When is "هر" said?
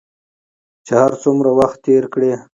1.01-1.11